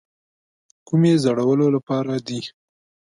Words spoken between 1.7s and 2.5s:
لپاره دي.